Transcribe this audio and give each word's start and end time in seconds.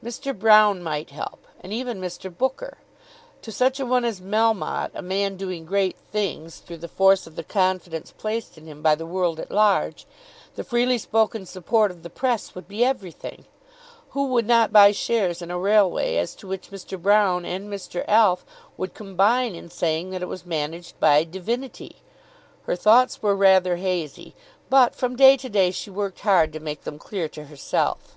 Mr. 0.00 0.32
Broune 0.32 0.80
might 0.80 1.10
help, 1.10 1.44
and 1.60 1.72
even 1.72 2.00
Mr. 2.00 2.30
Booker. 2.32 2.78
To 3.40 3.50
such 3.50 3.80
a 3.80 3.84
one 3.84 4.04
as 4.04 4.20
Melmotte, 4.20 4.92
a 4.94 5.02
man 5.02 5.36
doing 5.36 5.64
great 5.66 5.96
things 6.12 6.58
through 6.58 6.76
the 6.76 6.86
force 6.86 7.26
of 7.26 7.34
the 7.34 7.42
confidence 7.42 8.12
placed 8.16 8.56
in 8.56 8.68
him 8.68 8.80
by 8.80 8.94
the 8.94 9.04
world 9.06 9.40
at 9.40 9.50
large, 9.50 10.06
the 10.54 10.62
freely 10.62 10.98
spoken 10.98 11.44
support 11.46 11.90
of 11.90 12.04
the 12.04 12.10
Press 12.10 12.54
would 12.54 12.68
be 12.68 12.84
everything. 12.84 13.44
Who 14.10 14.28
would 14.28 14.46
not 14.46 14.72
buy 14.72 14.92
shares 14.92 15.42
in 15.42 15.50
a 15.50 15.58
railway 15.58 16.14
as 16.16 16.36
to 16.36 16.46
which 16.46 16.70
Mr. 16.70 16.96
Broune 16.96 17.44
and 17.44 17.68
Mr. 17.68 18.04
Alf 18.06 18.44
would 18.76 18.94
combine 18.94 19.56
in 19.56 19.68
saying 19.68 20.10
that 20.10 20.22
it 20.22 20.28
was 20.28 20.46
managed 20.46 21.00
by 21.00 21.24
"divinity"? 21.24 21.96
Her 22.66 22.76
thoughts 22.76 23.20
were 23.20 23.34
rather 23.34 23.74
hazy, 23.78 24.36
but 24.70 24.94
from 24.94 25.16
day 25.16 25.36
to 25.38 25.48
day 25.48 25.72
she 25.72 25.90
worked 25.90 26.20
hard 26.20 26.52
to 26.52 26.60
make 26.60 26.84
them 26.84 27.00
clear 27.00 27.28
to 27.30 27.46
herself. 27.46 28.16